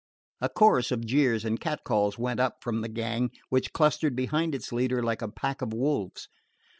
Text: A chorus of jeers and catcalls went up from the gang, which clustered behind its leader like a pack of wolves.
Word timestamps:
A 0.41 0.49
chorus 0.49 0.89
of 0.91 1.05
jeers 1.05 1.45
and 1.45 1.59
catcalls 1.59 2.17
went 2.17 2.39
up 2.39 2.63
from 2.63 2.81
the 2.81 2.89
gang, 2.89 3.29
which 3.49 3.71
clustered 3.71 4.15
behind 4.15 4.55
its 4.55 4.71
leader 4.73 5.03
like 5.03 5.21
a 5.21 5.27
pack 5.29 5.61
of 5.61 5.73
wolves. 5.75 6.27